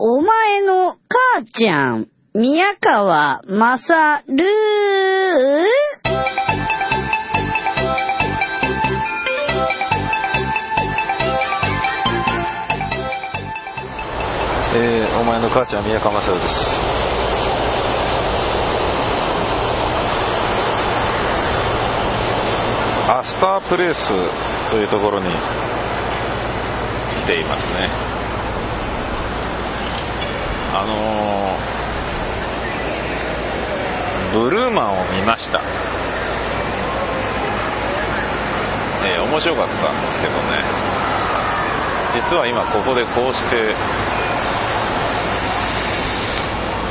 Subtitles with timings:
[0.00, 4.44] お前の母ちゃん、宮川まさる
[14.72, 16.80] えー、お前の母ちゃん宮川正です。
[23.10, 24.06] アスタープレイス
[24.70, 25.34] というところに
[27.24, 28.07] 来ていますね。
[30.70, 35.60] あのー、ブルーマンを見ました。
[39.04, 40.62] えー、面白かったんですけどね。
[42.30, 43.74] 実は今ここでこうして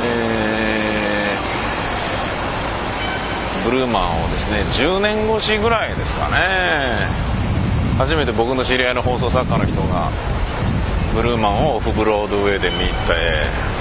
[0.00, 7.08] えー、ブルーマンをですね10年越しぐらいですかね。
[7.98, 10.12] 初めて僕の知り合いの放送作家の人が
[11.14, 12.92] ブルーマンをオフブロードウェイで見て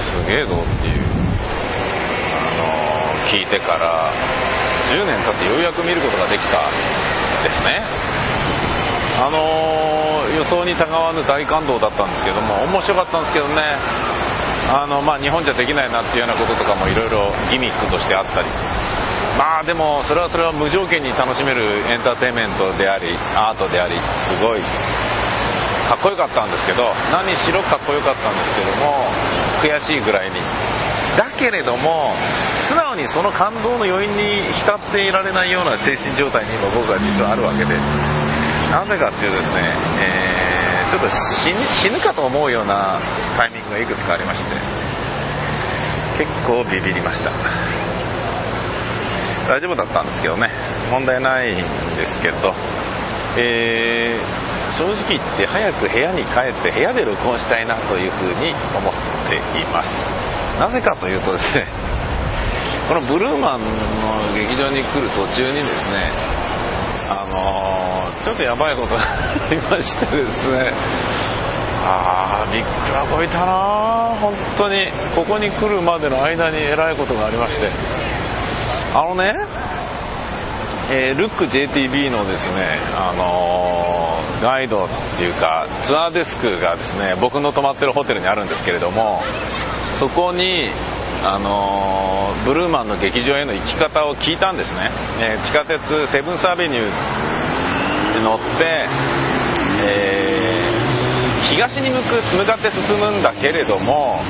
[0.06, 1.04] すげえぞっていう。
[2.38, 4.14] あの聞いてから
[4.90, 6.72] 10年経ってようやく見ることができた
[7.44, 7.84] ですね。
[9.20, 13.56] あの予想にたがわぬ大感動だったんですけども面白かったんですけどね。
[14.70, 18.50] あの、まあ、日本じゃできないなっていうようなこととかもいろいろギミックとしてあったり。
[19.38, 24.62] まあでもそれはそれは無条件に楽しめるエンターテインメントでありアートでありすごい。
[25.88, 29.10] かっこよかったんですけど何しろかっこよかったんですけども
[29.64, 30.42] 悔しいぐらいに。
[31.18, 32.14] だけれども
[32.52, 37.74] 素直にその感動の余韻に浸っていられないような精神状態に今僕は実はあるわけで。
[38.70, 39.64] なぜかっていうとですね、
[39.98, 43.02] えー、ちょっと死ぬかと思うような
[43.38, 44.52] タイミングがいくつかありまして。
[46.18, 47.30] 結構ビビりました。
[49.48, 50.50] 大丈夫だったんですけどね。
[50.92, 52.54] 問題ないんですけど、
[53.40, 54.37] えー、
[54.78, 58.94] 正直言って早く部屋に帰って部屋で録音したいなというふうに思っ
[59.30, 60.12] ています。
[60.60, 61.68] なぜかというとですね
[62.88, 66.12] このブルーマンの劇場に来る途中にですね
[67.10, 70.72] あのー、ちょっとやばいことがありましてですね。
[71.90, 74.92] あーびっくらこいたな本当に。
[75.16, 77.72] ここに来るまでの間にえらいことがありまして。
[78.94, 79.34] あのね、
[80.90, 83.97] えー、ルック JTB のですね、あのー、
[84.42, 84.88] ガイドっ
[85.18, 89.22] ていうかツアーデスクがですね僕の泊まってるホテルにあるんですけれども
[90.00, 90.70] そこに
[91.24, 98.90] あの、ブルーマンの劇場への行き方を聞いたんですね、え地下鉄セブンスアベニューで乗って、
[99.82, 100.58] え
[101.50, 104.22] 東に向く向かって進むんだけれども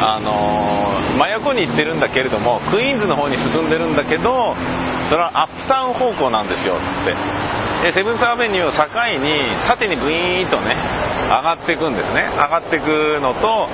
[0.00, 0.85] あの、
[1.16, 4.54] 真横に行ってるんだけれどもクイーンズの方に進んでるんだけど
[5.02, 7.86] それはアップタウン方向なんですよつって。
[7.86, 8.84] でセブンスアベニューを境
[9.18, 12.22] に縦にブイーンとね上がっていくんですね。
[12.22, 13.68] 上がっていくのと、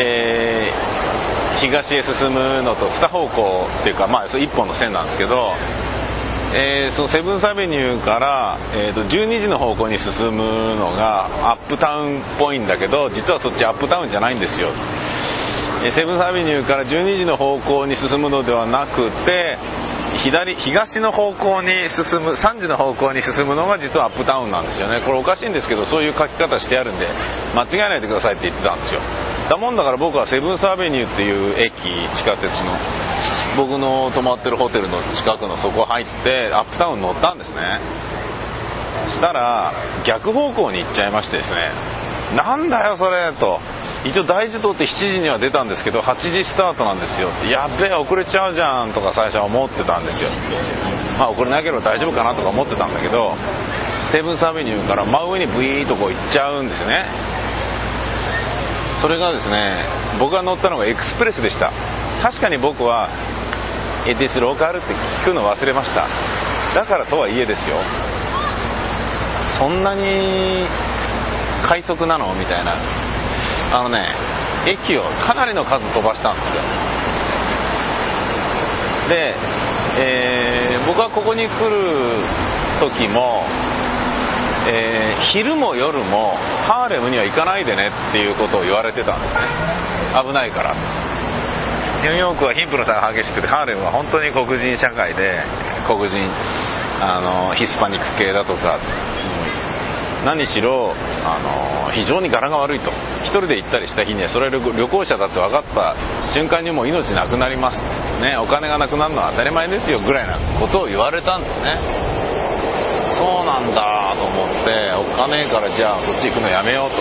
[0.00, 5.34] えー、東へ進むのと2方向っていうかまあ1本の線なんですけど
[6.54, 10.44] えー、そのセブンスアベニューから、えー、と12時の方向に進む
[10.76, 14.70] のがアップタウンっぽいんだけど実はそっちアップタウンじゃないんですよ。
[15.88, 19.58] セブンスアベニューから12時の方向に進むのではなくて
[20.22, 25.02] 左東の方向に進む3時の方向に進むのが実はアップタウンなんですよね。
[25.04, 29.00] これおかしいんですけどそういう書き方してあるんで間違えないでくださいって言ってたんですよ。
[29.00, 32.78] だもんだから僕はセブンスアベニューっていう駅地下鉄の
[33.56, 37.80] 僕の泊まってるホテルの近くのそこ入ってアップタウン乗ったんですね。
[39.08, 41.70] したら逆方向に行っちゃいましてですね。
[42.34, 43.60] なんだよそれと。
[44.04, 47.30] 一応大事通って7時には出たんですけど8時スタートなんですよ。
[47.50, 50.30] やべえ遅れちゃうじゃんとか最初は思ってたんですよ。
[51.18, 53.34] まあ遅れなければ大丈夫かなとか思ってたんだけど
[54.06, 57.08] セブンスアベニューから真上にブイーとこう行っちゃうんですね。
[59.00, 61.72] それがですね僕が乗ったのがエクスプレスでした。
[62.22, 63.08] 確かに僕は
[64.06, 66.08] エディスローカルって聞くの忘れました。
[66.74, 67.80] だからとはいえですよ。
[69.42, 70.66] そんなに
[71.62, 72.34] 快速なの？
[72.34, 72.76] みたいな。
[73.72, 74.06] あのね
[74.66, 76.62] 駅をかなりの数飛ばしたんですよ。
[79.08, 79.34] で、
[79.98, 82.24] えー、僕はここに来る
[82.80, 83.44] 時も
[84.68, 89.42] えー、昼も夜もハーレムには行かないでねっていうことを言われてたんですね。
[90.26, 90.74] 危ないから。
[92.02, 95.42] ニューヨークは貧富の差が激しくてハーレムは本当に黒人社会で
[95.86, 96.18] 黒人
[97.00, 98.78] あのヒスパニック系だとか
[100.26, 102.90] 何しろあの非常に柄が悪いと。
[102.90, 105.64] 1人で行ったりした日にはそれ旅行者だって分かっ
[106.26, 107.84] た瞬間にもう命なくなります。
[108.20, 111.78] ねお金がなくなるのは当たり前ですよぐらいなことを言われたんですね。
[113.10, 116.96] そうなんだと思っておっからじゃあそっち行くのやめようと。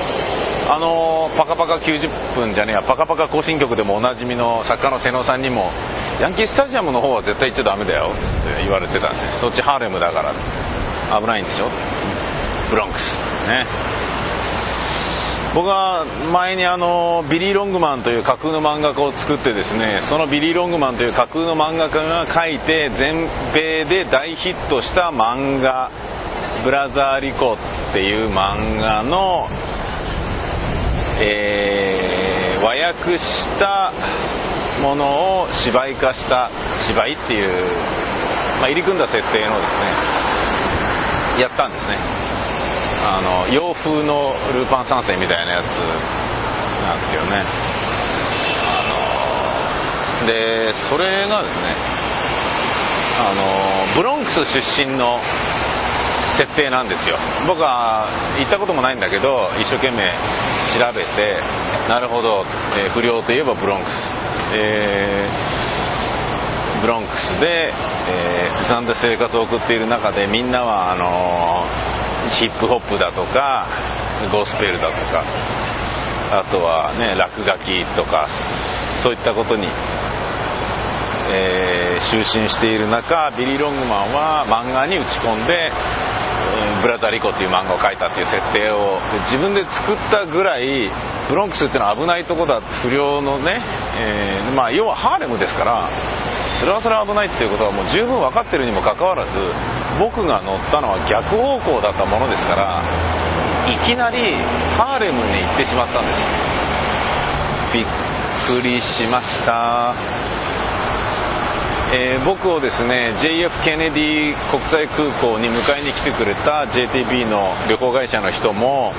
[0.71, 5.71] あのパカパカ90分じゃねえやパカパカ行進曲でもおなじみの作家の瀬野さんにも
[6.21, 9.37] ヤンキースタジアムの方は絶対行っちゃダメだよって言われてたんですね。
[9.41, 11.69] そっちハーレムだから危ないんでしょ。
[12.69, 13.21] ブロンクス。
[13.21, 13.65] ね。
[15.55, 16.03] 僕は
[16.33, 25.91] 前にあのビリー・ロングマンという架空の漫画家を作ってですねそのビリー・ロングマンという架空の漫画家が書いて全米で大ヒットした漫画
[26.65, 27.53] 「ブラザー・リコ」
[27.89, 29.47] っていう漫画の、
[31.21, 33.93] えー、和訳した
[34.81, 37.77] ものを芝居化した芝居っていう、
[38.57, 39.85] まあ、入り組んだ設定のですね
[41.39, 42.24] やったんですね。
[43.07, 47.45] あの洋風のルーパン三世みたいなやつなんですけどね。
[48.67, 48.81] あ
[50.23, 51.75] のでそれがですね
[53.17, 53.33] あ
[53.93, 55.19] のブロンクス出身の
[56.35, 57.17] 設定なんですよ。
[57.47, 60.11] 僕は行ったこともないんだけど一生懸命
[60.79, 61.41] 調べて
[61.87, 62.43] なるほど、
[62.75, 64.13] えー、不良といえばブロンクス、
[64.57, 71.94] えー、ブロンクスで、えー、すさんだ生活を送っている中でみんなはあの
[72.39, 75.23] ヒップホップだとかゴスペルだとか
[76.39, 78.27] あとはね落書きとか
[79.03, 79.67] そういったことに
[81.27, 85.71] えー、就寝している中ビリー・ロングマンは漫画に打ち込んで
[86.81, 90.91] ブラザーリコっていう漫画を描いたっていう設定を自分で作ったぐらい
[91.27, 93.59] ブロンクスっていうのは危ないとこだ不良のね、
[93.97, 95.89] えー、まあ要はハーレムですから
[96.59, 99.39] それはそれは危ないっていうことはもう十分分かってるにもかかわらず
[99.99, 103.15] 僕が乗ったのは逆方向だったものですから
[103.67, 104.17] いきなり
[104.77, 106.27] ハーレムに行ってしまったんです。
[107.73, 107.85] びっ
[108.47, 109.95] くりしました。
[111.93, 118.91] えー、僕をですね JF ケネディ国際空港に迎えに来てくれた JTB の旅行会社の人も、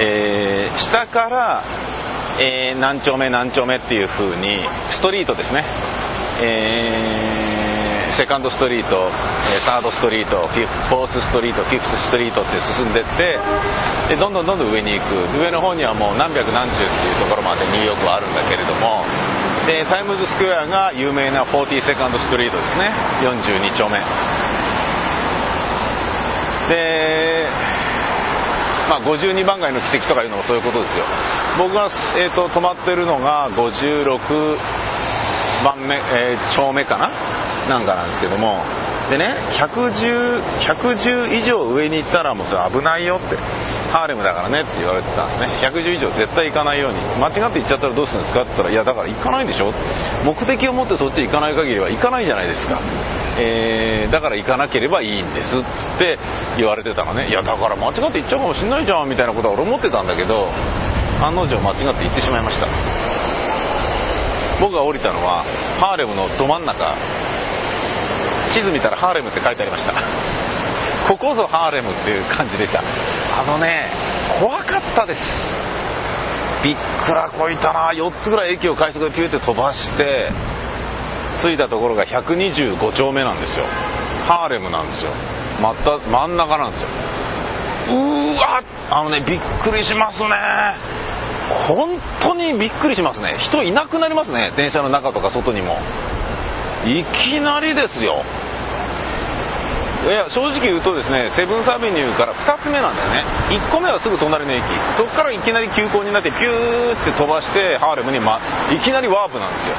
[0.00, 1.64] えー、下から、
[2.40, 5.64] えー、何丁目何丁目っていう風にストリートですね、
[6.42, 7.43] えー、
[8.14, 9.10] セカンドストリート、
[9.58, 15.14] サードストリートフォースストリートフィフスストリートって進んでってでどんどんどんどん上に行く。
[15.34, 19.02] 上の方にはもう何百何十っていうところまでニューヨークはあるんだけれども
[19.66, 22.92] でタイムズスクエアが有名な40セカンドストリートですね。
[23.22, 23.98] 42丁目。
[26.70, 27.48] で
[28.88, 31.06] まあ52番街の奇跡とかいうのもそういうことですよ。
[31.58, 34.56] 僕が、えーと、泊まってるのが56
[35.64, 37.53] 番目、えー、丁目かな。
[37.68, 38.62] なんかなんですけども。
[39.10, 43.36] でね110、110以上上に行ったらもうそれ危ないよって。
[43.92, 45.60] ハーレムだからねって言われてたんですね。
[45.60, 47.00] 110以上絶対行かないように。
[47.20, 49.72] 間違って行っちゃったらどうするんですかって言ったらいやだから行かないでしょ
[50.24, 52.80] 目的を持ってそっち行かない限りは行かないじゃないですか。
[53.36, 55.64] えー、だから行かなければいいんですっっ
[55.98, 56.18] て
[56.56, 57.28] 言われてたのね。
[57.28, 60.48] いやだから間違って行っちゃうかもしんないじゃんみたいなことは俺思ってたんだけど
[61.20, 62.66] 案の定間違って行ってしまいました。
[64.60, 67.33] 僕が降りたのはハーレムのど真ん中。
[68.54, 69.92] 地図見たらハーレムって書いてありました。
[71.08, 72.80] ここぞハーレムっていう感じでした。
[72.80, 73.90] あのね
[74.40, 75.48] 怖かったです。
[76.62, 77.92] びっくらこいたな。
[77.92, 80.30] 4つぐらい駅を快速でピューって飛ばして
[81.36, 83.64] 着いたところが125丁目なんですよ。
[83.66, 85.10] ハーレムなんですよ。
[85.60, 86.90] また真ん中なんですよ。
[87.86, 90.30] うわあのねびっくりしますね。
[91.68, 93.36] 本当にびっくりしますね。
[93.40, 94.52] 人いなくなりますね。
[94.56, 95.76] 電車の中とか外にも。
[96.86, 98.22] いきなりですよ。
[100.04, 103.24] いや正直言うとですねセブンスアベニューから2つ目なんですね。
[103.56, 104.64] 1個目はすぐ隣の駅。
[104.98, 108.38] そこからいきなり急行になってピューって飛ばしてハーレムに、ま、
[108.70, 109.76] いきなりワープなんですよ。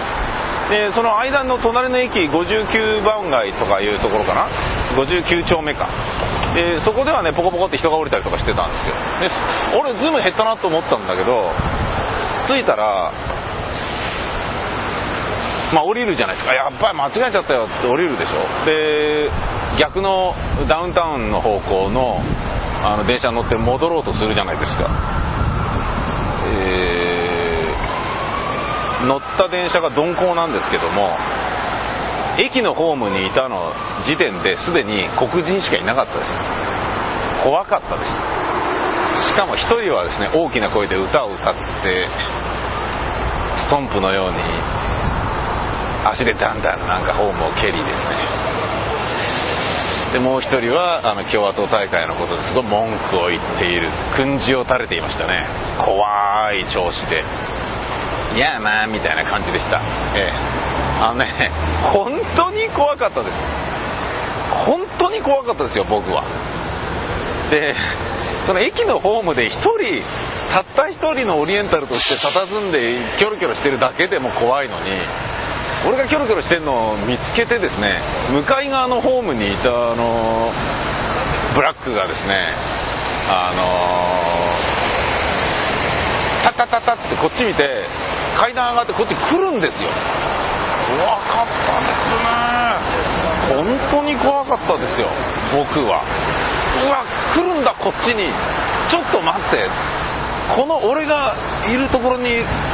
[0.70, 4.50] でその間の隣の駅59番街とかいうところかな
[4.98, 5.88] ？59丁目か。
[6.56, 8.96] でそこではねポコポコって人が降りたりとかしてたんですよ。
[8.96, 9.28] で
[9.78, 11.52] 俺ズーム減ったなと思ったんだけど
[12.48, 13.12] 着いたら
[15.74, 16.54] まあ降りるじゃないですか。
[16.56, 18.38] やっぱり間違えちゃったよっつって降りるでしょ。
[18.66, 19.30] で
[19.80, 20.34] 逆の
[20.68, 24.86] ダウンタウンの方向のあの電車に乗って戻ろうとするじゃないですか、
[26.46, 31.18] えー、乗った電車が鈍行なんですけども
[32.38, 36.44] 駅のホームにいたの時点ですでに黒人しかいなかったです。
[37.44, 38.18] 怖かったです。
[39.28, 41.54] しかも一人はですね大きな声で歌を歌っ
[41.84, 42.10] て
[43.56, 44.38] ストンプのように
[46.06, 48.55] 足でダンダンなんかホームを蹴りですね。
[50.16, 55.44] でもう一人はあの共和党大会のことですごい文句を言っている訓示を垂れていましたね。
[55.78, 57.20] 怖い調子で。
[58.34, 59.76] いやまあみたいな感じでした。
[60.16, 60.32] ええ。
[60.32, 61.52] あのね
[61.92, 63.52] 本当に怖かったです。
[64.64, 66.24] 本当に怖かったですよ僕は。
[67.52, 67.76] で
[68.48, 70.02] その駅のホームで一人、
[70.54, 74.92] たった一人のオリエンタルとして佇んでキョロキョロしてるだけでも怖いのに、
[75.86, 78.02] 俺がキョロキョロしてんのを見つけてですね、
[78.32, 80.52] 向かい側のホームにいたあの、
[81.54, 82.54] ブラックがですね、
[83.30, 83.62] あの
[86.44, 87.86] タッタッタッタってこっち見て、
[88.36, 89.90] 階段上がってこっち来るんですよ。
[90.98, 92.26] 怖かったですね。
[93.50, 95.12] 本当に怖かったですよ、
[95.54, 96.04] 僕は。
[96.82, 98.34] うわ、来るんだ、こっちに。
[98.88, 100.05] ちょっと待って。
[100.54, 102.30] この俺がいるところに、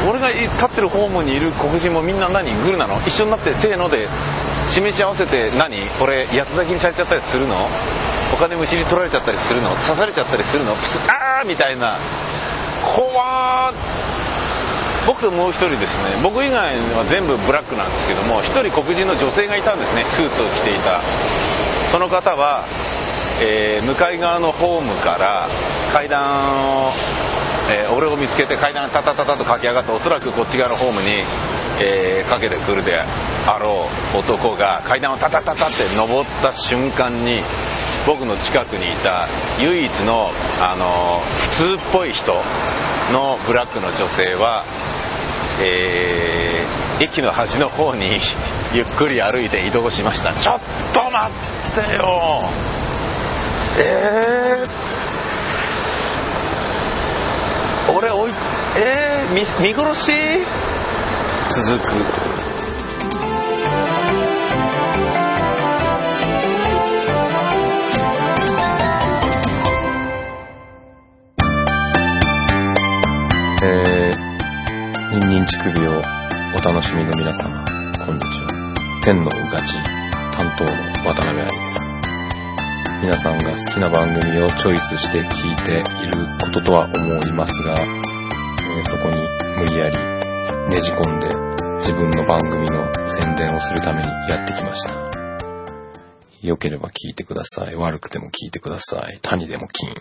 [0.09, 2.99] 俺が立ってるホームにいる黒人もみんな何グルなの？
[3.01, 4.07] 一緒になってせーので
[4.65, 5.89] 示し合わせて何？
[6.01, 7.65] 俺八つ咲きにされちゃったりするの？
[8.33, 9.75] お金むしり取られちゃったりするの？
[9.77, 10.75] 刺されちゃったりするの？
[10.77, 11.99] プスあーみたいな。
[12.95, 14.01] 怖ー。
[15.07, 21.01] 僕ともう一人ですね、僕以外は全部ブラックなんですけども、一人黒人の女性がいたんですね、スーツを着ていた。
[21.91, 22.67] その方は、
[23.41, 25.47] えー向かい側のホームから
[25.91, 26.91] 階段を、
[27.69, 31.09] えー俺を見つけて階段タタタタと駆け上がっておそらくこっち側のホームに、
[31.83, 33.81] えーかけてくるであろ
[34.13, 37.43] う男が階段をタタタタって登った瞬間に
[38.07, 39.27] 僕の近くにいた
[39.59, 40.29] 唯一の、
[40.63, 42.33] あの普通っぽい人
[43.11, 44.65] のブラックの女性は、
[45.61, 48.19] えー駅の端の方に
[48.73, 50.59] ゆっくり歩いて移動しましたちょっ
[50.93, 51.31] と待
[51.71, 52.39] ってよ
[53.79, 58.33] えー、俺おい
[58.77, 60.11] えー、見見殺し？
[61.51, 61.87] 続く
[73.63, 76.01] えー、ニンニン乳首をお
[76.61, 77.63] 楽しみの皆様、
[78.05, 78.49] こんにちは。
[79.05, 79.75] 天のうがち
[80.33, 80.69] 担当の
[81.05, 82.01] 渡辺愛です。
[83.01, 88.00] 皆さんが好きな番組をチョイスして聞いていることとは思いますが、
[88.81, 89.15] をそこに
[89.57, 89.97] 無理やり
[90.69, 91.27] ねじ込んで
[91.79, 95.11] 自分の番組の宣伝をするためにやってきました。
[96.41, 97.75] 良ければ聞いてください。
[97.75, 99.19] 悪くても聞いてください。
[99.21, 99.93] 谷でも金。